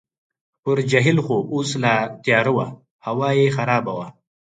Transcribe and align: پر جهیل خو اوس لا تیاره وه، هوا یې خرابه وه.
پر 0.63 0.77
جهیل 0.91 1.17
خو 1.25 1.37
اوس 1.53 1.69
لا 1.83 1.95
تیاره 2.23 2.51
وه، 2.55 2.67
هوا 3.05 3.29
یې 3.39 3.47
خرابه 3.55 3.93
وه. 3.97 4.07